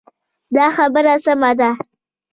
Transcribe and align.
دا 0.55 0.65
خبره 0.77 1.13
سمه 1.25 1.51
ده. 1.59 1.69